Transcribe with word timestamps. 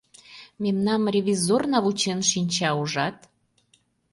Мемнам 0.63 1.03
ревизорна 1.13 1.77
вучен 1.83 2.19
шинча, 2.29 2.69
ужат. 2.81 3.17